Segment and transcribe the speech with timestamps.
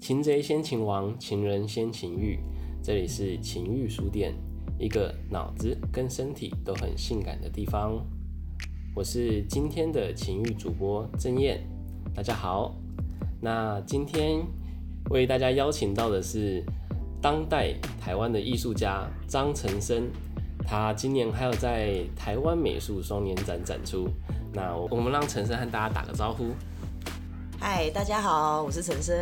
[0.00, 2.38] 擒贼先擒王，擒人先擒欲。
[2.82, 4.32] 这里是情欲书店，
[4.78, 8.00] 一个脑子跟身体都很性感的地方。
[8.94, 11.60] 我是今天的情欲主播郑燕，
[12.14, 12.74] 大家好。
[13.40, 14.40] 那今天
[15.10, 16.64] 为大家邀请到的是
[17.20, 20.08] 当代台湾的艺术家张成生，
[20.64, 24.08] 他今年还有在台湾美术双年展展出。
[24.54, 26.46] 那我们让陈生和大家打个招呼。
[27.58, 29.14] 嗨，大家好，我是陈生。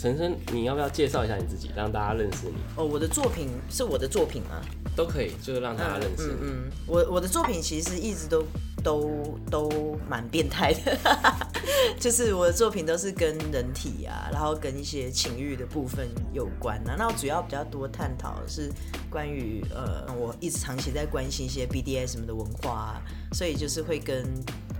[0.00, 2.54] 陈生，你要不要介绍一下你自己，让大家认识你？
[2.74, 4.62] 哦，我的作品是我的作品吗？
[4.96, 6.30] 都可以，就是让大家认识。
[6.40, 8.42] 嗯嗯，我我的作品其实一直都
[8.82, 10.98] 都都蛮变态的，
[12.00, 16.96] 就是我的作品都是跟人体啊，然后跟一些情欲的部分有关啊。
[16.98, 18.72] 那我主要比较多探讨是
[19.10, 23.02] 关于呃，我一直长期在关心一些 BDS 的文化，啊，
[23.34, 24.24] 所以就是会跟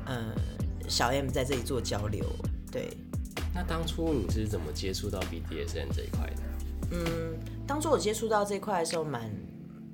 [0.07, 0.33] 呃。
[0.89, 2.25] 小 M 在这里做交流，
[2.73, 2.89] 对。
[3.61, 6.43] 那当初你是怎么接触到 BDSN 这一块的？
[6.93, 9.31] 嗯，当初我接触到这块的时候，蛮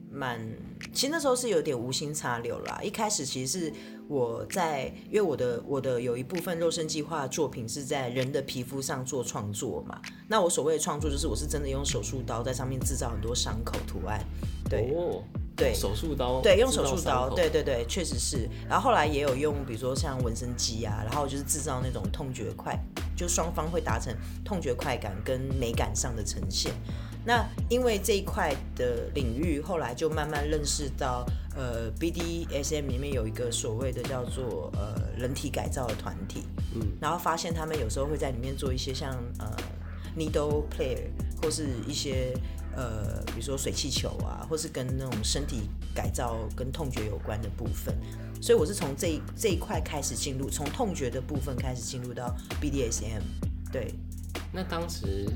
[0.09, 0.41] 蛮，
[0.93, 2.79] 其实那时候是有点无心插柳啦。
[2.81, 3.73] 一开始其实是
[4.07, 10.01] 我在，因为我的我的有一部分肉身计划作品是在人的皮肤上做创作嘛。
[10.29, 14.25] 那我所谓的创作，就是我是真的用手术刀在上面制造很多伤口图案，
[14.71, 14.95] 对。
[15.57, 18.47] 对手术刀，对用手术刀，对对对，确实是。
[18.69, 22.79] 然后后来也有用，比如说像纹身机啊，然后就是制造那种痛觉快，
[23.17, 24.15] 就双方会达成
[24.45, 26.73] 痛觉快感跟美感上的呈现。
[27.25, 39.57] 那因为这一块的领域，后来就慢慢认识到，呃，BDSM 里面有一个所谓的叫做呃人体改造的团体，嗯，然后发现他们有时候会在里面做一些像呃
[40.17, 41.09] needle player
[41.43, 42.33] 或是一些。
[42.77, 45.63] 呃，比如说水气球啊，或是跟那种身体
[45.95, 47.97] 改造跟痛觉有关的部分，
[48.41, 53.23] 所以我是从这这一块开始进入，从痛觉的部分开始进入到 BDSM。
[53.73, 53.95] 对，
[54.53, 55.27] 那当时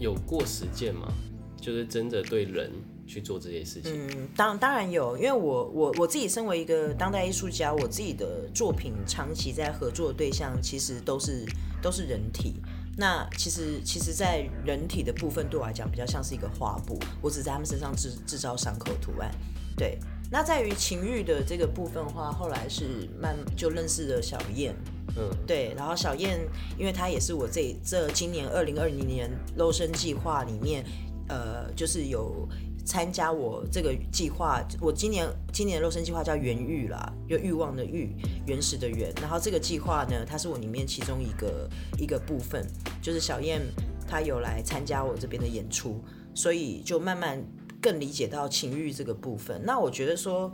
[0.00, 1.12] 有过实践吗？
[1.60, 2.70] 就是真的对人
[3.06, 3.92] 去做这些事情？
[3.92, 11.44] 嗯，当当然有，因为我我我自己身为一个当代艺术家，我自己的作品长期在合作的对象其实都是
[11.82, 12.54] 都是人体。
[12.96, 19.30] 那其实，其实，在人体的部分对我来讲，比较像是一个画布，我只在他们身上制制造伤口图案。
[19.76, 19.98] 对，
[20.30, 24.74] 那在于情欲的这个部分的话，后来是慢就认识了小燕。
[25.18, 26.40] 嗯，对，然后小燕，
[26.78, 30.84] 因为她也是我这这今年二零二零年肉身计划里面，
[31.28, 32.48] 呃，就是有。
[32.86, 38.14] 参加我这个计划，我今年今年的肉身计划叫原欲啦，就欲望的欲，
[38.46, 39.12] 原始的原。
[39.20, 42.64] 然后这个计划呢，它是我里面其中一个一个部分，
[43.02, 43.60] 就是小燕
[44.06, 46.00] 她有来参加我这边的演出，
[46.32, 47.44] 所以就慢慢
[47.82, 49.60] 更理解到情欲这个部分。
[49.64, 50.52] 那我觉得说，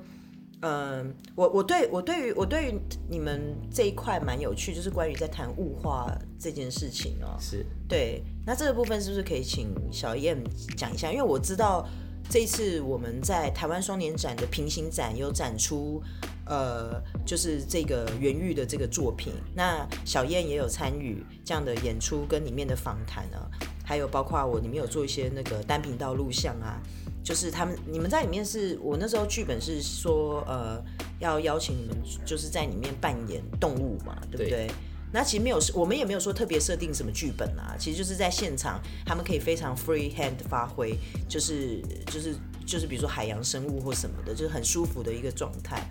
[0.63, 6.11] 嗯，我我对我对于我对于你们这一块蛮有趣，就是关于在谈物化
[6.41, 8.25] 这件事情哦，是对。
[8.47, 10.43] 那这个部分是不是可以请小燕
[10.79, 11.13] 讲一下？
[11.13, 11.87] 因为我知道。
[12.33, 16.03] 这一次我们在台湾双年展的平行展有展出，
[16.47, 19.35] 呃，就是这个原玉的这个作品。
[19.55, 23.45] 那小燕也有参与这样的演出跟里面的访谈啊，
[23.85, 26.81] 还有包括我里面有做一些那个单频道录像啊，
[27.23, 30.83] 就是他们你们在里面是我那时候剧本是说呃
[31.21, 31.95] 要邀请你们
[32.25, 34.71] 就是在里面扮演动物嘛，对不对？
[35.13, 40.97] 那其实没有，我们也没有说特别设定什么剧本啊，其实就是在现场，他们可以非常 free hand 发挥，
[41.29, 42.35] 就是就是
[42.65, 45.87] 就是比如说海洋生物或什么的，就是很舒服的一个状态。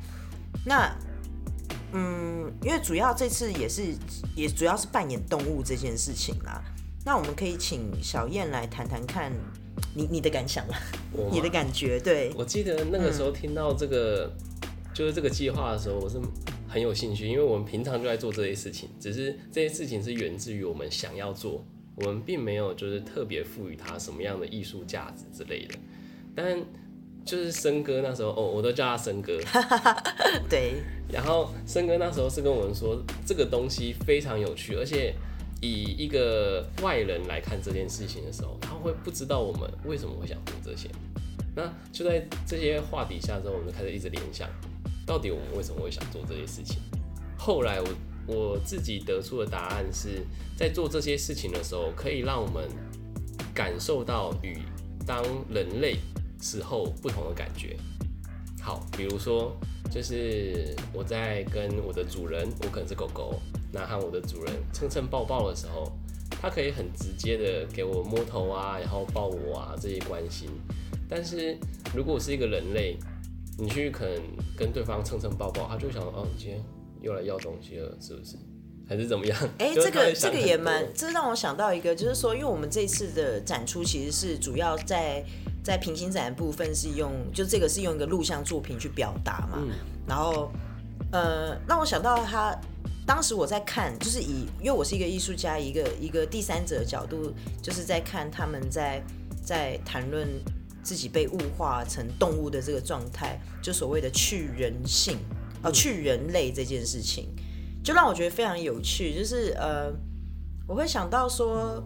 [0.66, 0.92] 那
[1.94, 3.94] 嗯，因为主要这次也是
[4.36, 6.60] 也主要是扮演动物这件事情啦。
[7.06, 9.32] 那我们可以请小燕来谈谈看
[9.94, 10.78] 你你的感想啦，
[11.32, 12.00] 你的感觉。
[12.00, 14.32] 对，我记得那个时候听到这个
[14.94, 16.20] 就是这个计划的时候，我是。
[16.72, 21.66] 很有兴趣，因为我们平常就在做这些事情，只是这些事情是源自于我们想要做，
[21.96, 25.76] 我们并没有就是特别赋予它什么样的艺术价值之类的。
[26.34, 26.58] 但
[27.26, 29.38] 就是森哥那时候，哦，我都叫他森哥，
[30.50, 30.76] 对。
[31.12, 35.14] 然后森哥那时候是跟我们说，这个东西非常有趣，而且
[35.62, 40.88] 以一个外人来看这件事情的时候，他会不知道我们为什么会想做这些。
[41.54, 44.50] 那就在这些话底下之后，我们就开始一直联想。
[45.06, 46.80] 到底我们为什么会想做这些事情？
[47.38, 47.88] 后来我
[48.28, 50.26] 我自己得出的答案是
[50.56, 52.70] 在做这些事情的时候，可以让我们
[53.54, 54.60] 感受到与
[55.06, 55.98] 当人类
[56.40, 57.76] 时候不同的感觉。
[58.62, 59.58] 好，比如说，
[59.90, 63.42] 就是我在跟我的主人，我可能是狗狗，
[63.74, 65.92] 那和我的主人蹭蹭抱抱的时候，
[66.40, 70.48] 它可以很直接的给我摸头啊，然后抱我啊这些关心。
[71.10, 71.58] 但是
[71.96, 72.98] 如果我是一个人类，
[73.62, 74.20] 你去可能
[74.58, 76.60] 跟对方蹭蹭抱抱，他就想哦，你今天
[77.00, 78.36] 又来要东西了，是不是？
[78.90, 79.38] 还是怎么样？
[79.60, 85.24] 哎，就是这个这个也蛮，这让我想到一个，就是说，因为我们这次的展出其实是主要在
[85.64, 89.60] 在平行展的部分是用，就这个是用一个录像作品去表达嘛，
[90.08, 90.52] 然后
[91.12, 92.60] 呃，让我想到他
[93.06, 97.32] 当时我在看，就是以因为我是一个艺术家，一个一个第三者的角度，
[97.62, 99.02] 就是在看他们在
[99.44, 100.28] 在谈论
[100.84, 105.18] 自己被物化成动物的这个状态，就所谓的去人性
[105.64, 107.30] 哦、去人类这件事情。
[107.84, 109.92] 就让我觉得非常有趣，就是呃，
[110.68, 111.84] 我会想到说，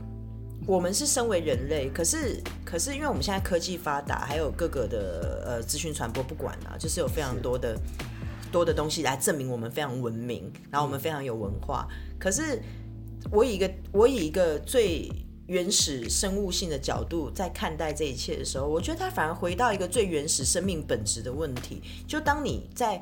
[0.65, 7.77] 我们是身为人类，可是可是因为我们现在科技发达，还有各个的呃资讯传播，不管啊，就是有非常多的
[8.51, 11.87] 多的东西来证明我们非常文明，然后我们非常有文化。
[12.19, 12.61] 可是
[13.31, 15.09] 我以一个我以一个最
[15.47, 21.81] 原始生物性的角度在看待这一切的时候，我觉得它反而回到一个最原始生命本质的问题。
[22.07, 23.01] 就当你在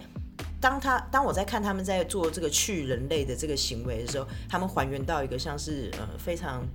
[0.59, 6.65] 当他当我在看他们在做这个去人类的这个行为的时候，他们还原到一个像是呃非常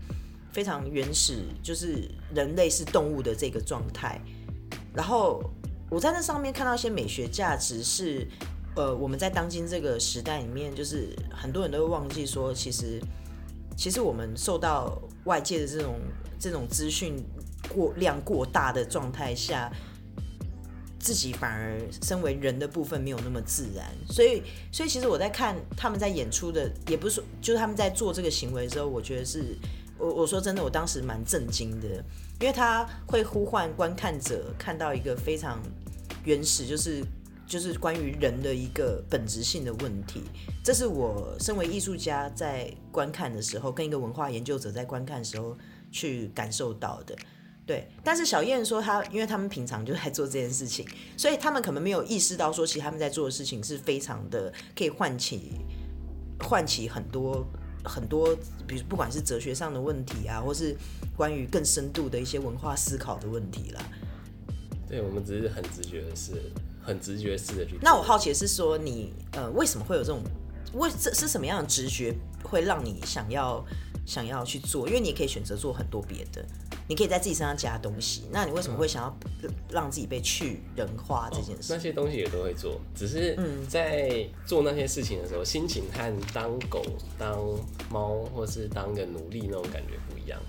[0.53, 4.21] 非常原始，就是人类是动物的这个状态。
[4.95, 5.43] 然后
[5.91, 8.27] 我在那上面看到一些美学价值是，
[8.77, 13.01] 呃，我们在当今这个时代里面，就是很多人都会忘记说，其实
[13.77, 16.01] 其实我们受到外界的这种
[16.41, 17.25] 这种资讯
[17.69, 19.71] 过量过大的状态下。
[21.01, 24.43] 自己反而身为人的部分没有那么自然，所以，
[24.73, 29.57] 所以其实我在看他们在演出的，也不是说就是他们在做这个行为的时候，我觉得是，
[29.97, 31.87] 我我说真的，我当时蛮震惊的，
[32.41, 35.63] 因为他会呼唤观看者看到一个非常
[36.25, 37.01] 原始，就是
[37.49, 40.23] 就是关于人的一个本质性的问题，
[40.63, 45.57] 这是我身为艺术家在观看的时候，跟一个文化研究者在观看的时候
[45.91, 47.17] 去感受到的。
[47.65, 50.87] 对，但是小燕说她，因为他们平常就在做这件事情，
[51.17, 55.53] 所以他们可能没有意识到说，其实他们在做的事情是非常的可以唤起
[56.41, 57.47] 唤起很多
[57.85, 58.37] 很多，
[58.67, 60.77] 比如不管是哲学上的问题啊，或是
[61.17, 63.83] 关于更深度的一些文化思考的问题啦。
[64.87, 66.33] 对，我们只是很直觉的是，
[66.89, 67.79] 很直觉式的去。
[67.83, 70.23] 那我好奇的是说，你呃为什么会有这种
[70.73, 73.65] 为这是什么样的直觉会让你想要
[74.07, 74.89] 想要去做？
[74.89, 76.45] 因为你也可以选择做很多别的。
[76.91, 79.15] 你可以在自己身上加东西，那你为什么会想要
[79.71, 81.75] 让自己被去人化这件事？
[81.75, 83.39] 那些东西也都会做，只是
[83.69, 86.83] 在做那些事情的时候，心情和当狗、
[87.19, 87.39] 当
[87.91, 90.41] 猫或是当个奴隶那种感觉不一样。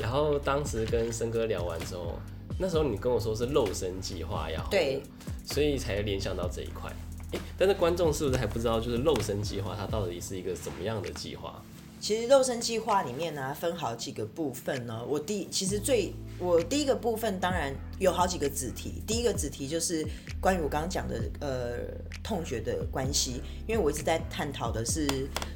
[0.00, 2.18] 然后当时跟森哥聊完之后，
[2.58, 5.02] 那时候你跟我说是肉身计划要对，
[5.44, 6.90] 所以才联想到这一块。
[7.32, 11.62] 诶，但是观众是不是还不知道，就是肉身计划它到底是一个什么样的计划？
[11.98, 15.02] 其实肉身计划里面呢，分好几个部分呢。
[15.08, 19.02] 我第其实最我第一个部分当然有好几个子题。
[19.06, 20.06] 第一个子题就是
[20.40, 21.78] 关于我刚刚讲的呃
[22.22, 25.08] 痛觉的关系，因为我一直在探讨的是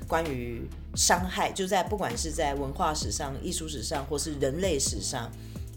[0.09, 0.63] 关于
[0.97, 5.31] 伤害，就在不管是在文化史上、艺术史上，或是人类史上，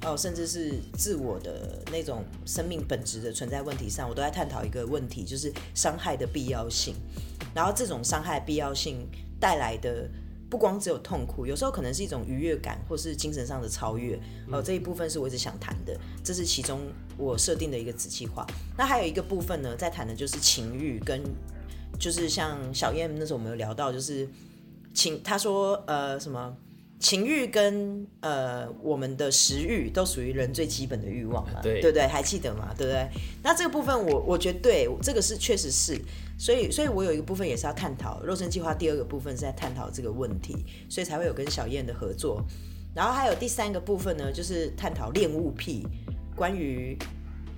[0.06, 6.96] 哦，甚至是自我的那种生命本质的存在问题上，我都在探讨一个问题，就是伤害的必要性。
[7.54, 9.08] 然后这种伤害必要性
[9.40, 10.10] 带来的。
[10.50, 14.20] 不光只有痛苦，有时候可能是一种愉悦感，或是精神上的超越。
[14.52, 16.80] 呃，这一部分是我一直想谈的，这是其中
[17.18, 18.46] 我设定的一个子计划。
[18.78, 21.24] 那还有一个部分呢，在谈的就是情欲跟，
[21.98, 24.30] 就是像小燕那时候我们有聊到，就是
[24.94, 26.56] 情，他说呃什么
[27.04, 32.08] 情欲跟呃我们的食欲都属于人最基本的欲望嘛，对对不对？
[32.08, 32.74] 还记得吗？
[32.78, 33.08] 对不对？
[33.44, 36.00] 那这个部分我我觉得对，这个是确实是。
[36.36, 42.44] 所以，所以我有一个部分也是要探讨肉身计划，第二个部分是在探讨这个问题，所以才会有跟小燕的合作。
[42.96, 45.86] 然后还有第三个部分呢，就是探讨恋物癖，
[46.36, 46.98] 关于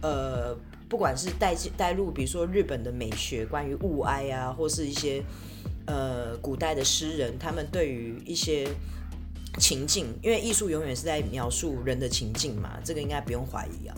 [0.01, 0.53] 呃，
[0.89, 5.23] 不管是带带入，比如说日本的美学，关于物哀啊，或是一些
[5.87, 8.67] 呃古代的诗人，他们对于一些
[9.59, 13.95] 情境，因为艺术永远是在描述人的情境嘛，这个应该不用怀疑啊。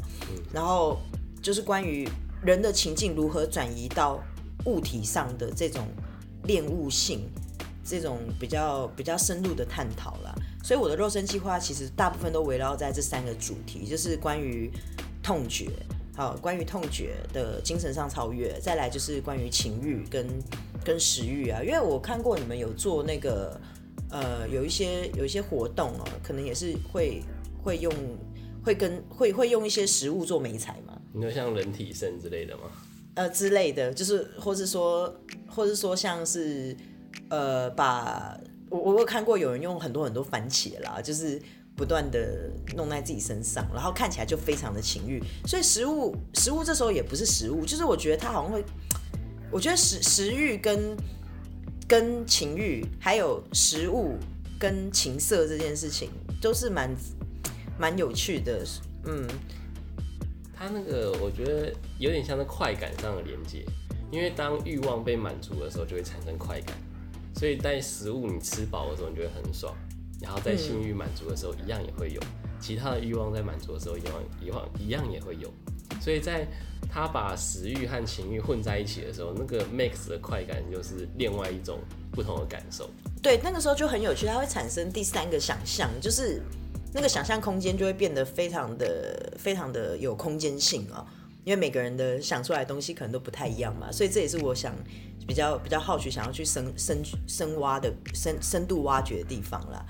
[0.54, 1.00] 然后
[1.42, 2.08] 就是关于
[2.44, 4.20] 人的情境如何转移到。
[4.66, 5.88] 物体上的这种
[6.44, 7.22] 恋物性，
[7.86, 10.36] 这种比较比较深入的探讨啦。
[10.62, 14.70] 所以我的肉身计划其实大部分都围绕在这三个主题，就是关于
[15.24, 15.70] 痛觉，
[16.18, 20.28] 好，关于痛觉的精神上超越，再来就是关于情欲跟
[20.84, 21.62] 跟食欲啊。
[21.64, 23.58] 因为我看过你们有做那个
[24.10, 27.22] 呃，有一些有一些活动哦，可能也是会
[27.64, 27.94] 会用
[28.64, 31.00] 会跟会会用一些食物做美彩嘛。
[31.14, 32.64] 你说像人体肾之类的吗？
[33.16, 35.14] 呃之类的，就是或是说，
[35.48, 36.78] 或是说像是，
[37.30, 41.42] 呃，把我我有看过有人用很多很多番茄啦，就是
[41.76, 45.20] 不断的弄在自己身上，然后看起来就非常的情欲。
[45.48, 48.64] 所以食物食物这时候也不是食物，就是我觉得它好像会，
[49.52, 50.96] 我觉得食食欲跟
[51.88, 54.17] 跟情欲，还有食物
[54.60, 56.10] 跟情色这件事情，
[56.41, 56.94] 都是蛮
[57.79, 58.65] 蛮有趣的。
[59.06, 59.25] 嗯，
[60.53, 63.63] 它那个我觉得有点像是快感上的连接，
[64.12, 66.75] 因为当欲望被满足的时候，就会产生快感，
[67.36, 69.74] 所以在食物你吃饱的时候，你就会很爽，
[70.20, 72.22] 然后在性欲满足的时候，一样也会有，
[72.60, 75.50] 其他的欲望在满足的时候，一样一样一样也会有，
[76.01, 76.46] 所以在
[76.89, 81.79] 他把食欲和情欲混在一起的时候，那个 max 的快感就是另外一种
[82.12, 82.89] 不同的感受。
[83.22, 86.41] 对，那个时候就很有趣，它会产生第三个想象，就是
[86.94, 91.06] 那个想象空间就会变得非常的、非常的有空间性哦。
[91.44, 94.75] 因为每个人的想出来的东西可能都不太一样嘛，所以这也是我想
[95.25, 99.86] 比较比较好奇，想要去深深深挖的深深度挖掘的地方啦。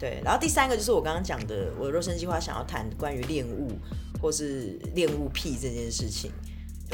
[0.00, 3.70] 对，然后第三个就是我刚刚讲的，我肉身计划想要谈关于恋物
[4.20, 6.32] 或是恋物癖这件事情，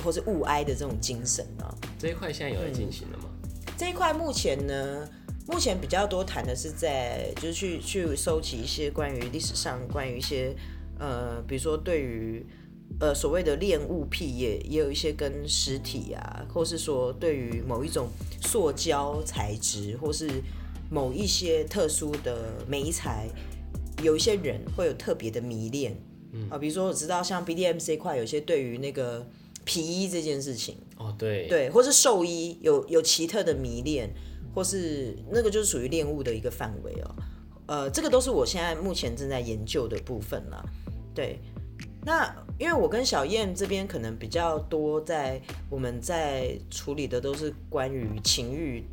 [0.03, 1.73] 或是物哀的这种精神啊。
[1.99, 3.25] 这一块现在有在进行了吗？
[3.79, 5.09] 这一块目前呢，
[5.47, 10.53] 目前比较多谈的是在就是去去收集一些关于历史上关于一些
[10.99, 12.45] 呃，比如说对于
[12.99, 18.09] 呃所谓的恋物癖，也也有一些跟实体啊，或是说对于某一种
[18.43, 20.29] 塑胶材质，或是
[20.91, 23.29] 某一些特殊的美材，
[24.03, 25.97] 有一些人会有特别的迷恋。
[26.51, 29.27] 啊，比如说我知道像 BDM 这一块，有些对于那个
[29.65, 34.11] 皮衣这件事情，哦，对，对，或是兽医有有奇特的迷恋，
[34.55, 37.15] 或是那个就是属于恋物的一个范围哦。
[37.69, 40.63] 呃，这个都是我现在目前正在研究的部分了。
[41.15, 41.41] 对，
[42.05, 45.41] 那因为我跟小燕这边可能比较多，在
[45.71, 48.85] 我们在处理的都是关于情欲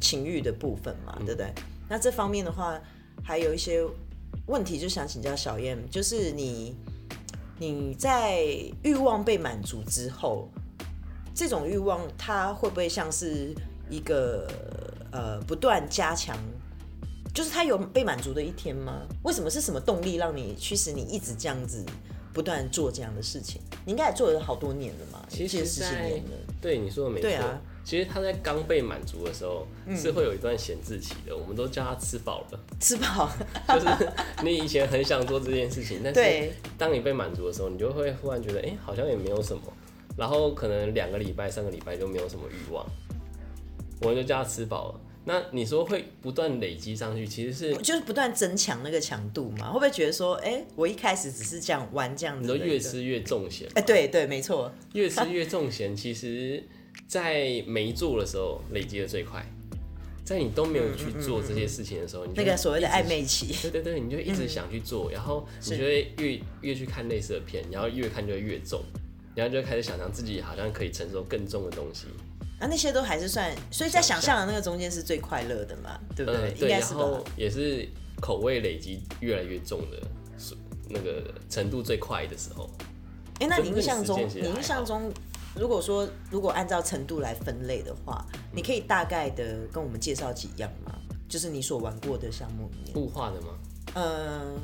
[0.00, 1.52] 情欲的部分嘛，对不对？
[1.88, 2.80] 那这方面的话，
[3.22, 3.84] 还有一些
[4.46, 6.74] 问题，就想请教小燕，就是你
[7.58, 8.44] 你在
[8.82, 10.48] 欲望被满足之后，
[11.34, 13.54] 这种欲望它会不会像是
[13.88, 14.48] 一个
[15.12, 16.36] 呃不断加强？
[17.32, 19.06] 就是它有被满足的一天吗？
[19.22, 21.84] 为什么是什么动力让你驱使你一直这样子
[22.32, 23.60] 不断做这样的事情？
[23.84, 26.30] 你应该也做了好多年了嘛，其实十几在年了。
[26.60, 27.28] 对你说的没错。
[27.28, 32.60] 对啊其实他在刚被满足的时候，是会有一段闲置期的，我们都叫他吃饱了。
[32.78, 33.30] 吃饱，
[33.68, 34.08] 就是
[34.44, 39.62] 你以前很想做这件事情，但是当你被满足的时候，你就会忽然觉得，哎、好像也没有什么，
[40.16, 42.86] 然后可能两个礼拜、三个礼拜就没有什么欲望，
[44.02, 45.00] 我们就叫他吃饱了。
[45.22, 49.66] 那你说会不断累积上去，其实是就是不断增强那个强度嘛？
[49.68, 56.64] 会不会觉得说，哎、我一开始只是这样玩这样子你的一个，说越吃越重咸，哎、对对，没错，越吃越重咸，其实，
[57.10, 59.44] 在没做的时候累积的最快，
[60.24, 68.80] 在你都没有去做这些事情的时候，你就那个所谓的暧昧期，对对对，你就一直想去做，然后你就会越越去看类似的片，然后越看就会越重，
[69.34, 72.06] 然后就开始想象自己好像可以承受更重的东西，
[72.60, 76.40] 啊，那些都还是算，所以在想象的那个中间是最快乐的嘛，对不对？
[76.40, 77.24] 嗯，对，应该是吧然后？
[77.36, 77.88] 也是
[78.20, 80.00] 口味累积越来越重的，
[80.38, 80.54] 是
[80.88, 82.70] 那个程度最快的时候。
[83.40, 85.10] 哎、那你印象中，你印象中，
[85.56, 90.94] 如果说如果按照程度来分类的话，你可以大概的跟我们介绍几样吗？
[91.28, 93.48] 就是你所玩过的项目里面，物化的吗？
[93.94, 94.60] 嗯，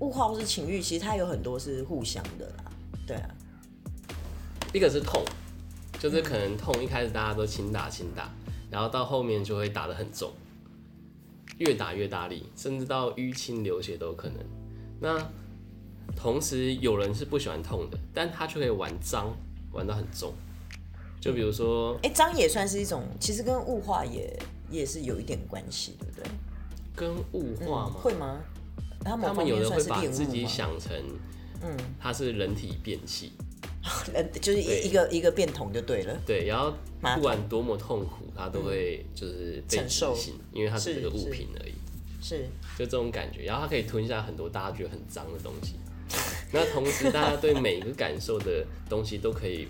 [0.00, 2.64] 物化或是情欲，其实它有很多是互相的啦，
[3.06, 3.30] 对啊，
[4.72, 5.24] 一个是痛，
[5.98, 8.32] 就是可能痛一开始大家都轻打轻打，
[8.70, 10.32] 然后到后面就会打得很重，
[11.58, 14.36] 越打越大力，甚至到淤青流血都有可能。
[15.00, 15.30] 那
[16.16, 19.36] 同时有人是不喜欢痛的，但他却可以玩脏，
[19.72, 20.32] 玩到很重。
[21.20, 24.38] 就比如说哎、脏也算是一种，其实跟物化也
[24.70, 26.30] 也是有一点关系，对不对？
[26.94, 28.40] 跟物化嘛，会吗？
[29.04, 30.46] 他们他们有的会把自己？
[30.46, 30.92] 想成，
[31.62, 33.32] 嗯，它是人体变器，
[34.14, 36.16] 呃，就是一一个一个变桶就对了。
[36.26, 39.76] 对，然后不管多么痛苦，他都会就是被
[40.52, 41.74] 因为它只是个物品而已。
[42.20, 45.74] 是，就这种感觉，然后它可以吞下很多大家觉得很脏的东西。
[46.52, 49.68] 那同时，大家对每一个感受的东西都可以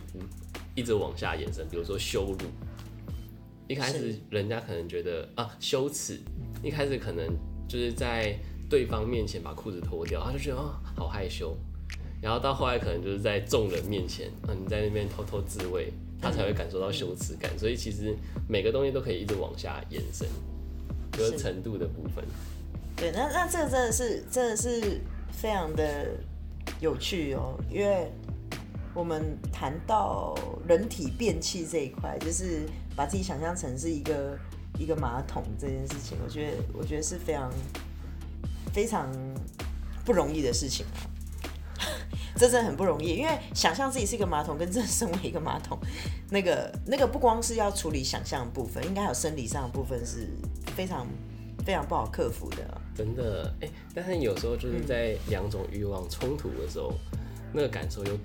[0.74, 2.38] 一直往下延伸，比如说羞辱。
[3.66, 6.18] 一开始人家可能觉得啊羞耻，
[6.62, 7.28] 一开始可能
[7.68, 8.34] 就是在
[8.70, 11.54] 对方面前把裤子脱掉，他就觉得啊好害羞。
[12.20, 17.50] 然后到后来可能就是在众人面前，嗯、你在那边偷偷自慰，他才会感受到羞耻感。
[17.58, 18.16] 所以其实
[18.48, 20.26] 每个东西都可以一直往下延伸，
[21.12, 22.24] 就是是程度的部分。
[22.96, 26.16] 对，那那这个真的是真的是非常的
[26.80, 28.12] 有趣哦，因为
[28.94, 30.34] 我们谈到
[30.66, 34.38] 人体变器这一块，就是把自己想象成是一个
[34.78, 37.52] 一个马桶这件事情，我觉得我觉得是非常
[38.72, 39.08] 非常
[40.04, 40.86] 不容易的事情。
[42.36, 45.76] 这真的很不容易，因为想象自己是一个马桶，跟真的身为一个马桶，
[46.30, 50.28] 那个那个不光是要处理想象的部分，应该还有生理上的部分是
[50.76, 51.06] 非常
[51.64, 52.80] 非常不好克服的。
[52.94, 56.92] 真的，哎、但是有时候就是在两种欲望冲突的时候，
[57.52, 58.18] 那个感受又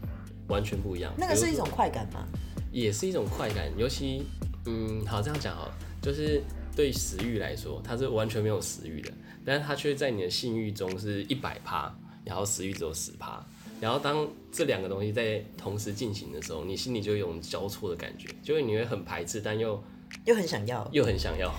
[0.48, 1.14] 完全不一样。
[1.18, 2.26] 那个是一种快感吗？
[2.72, 4.24] 也是一种快感，尤其，
[4.66, 6.42] 嗯，好这样讲好了，就是
[6.76, 9.12] 对食欲来说，它是完全没有食欲的，
[9.46, 13.46] 但是它却在你的性欲中是一百趴，然后食欲只有十趴，
[13.80, 19.82] 然后当这两个东西在同时进行的时候，你心里就有种交错的感觉，就是你会很排斥，但又
[20.26, 20.88] 又很想要。
[20.92, 21.54] 又很想要，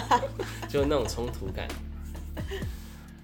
[0.68, 1.66] 就那种冲突感。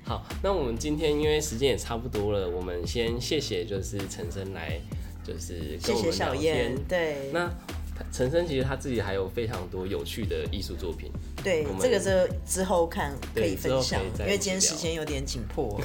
[0.05, 4.81] 好，那我们今天因为时间也差不多了，我们先谢谢就是陈生来，
[5.23, 7.51] 就是跟我们聊小燕天。，对那
[8.11, 11.11] 陈生其实他自己还有非常多有趣的艺术作品，
[11.45, 15.79] 对这个之之后看可以分享因为今天时间有点紧迫。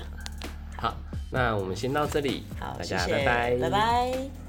[0.78, 0.96] 好，
[1.30, 4.39] 那我们先到这里，好，大家拜拜，拜拜。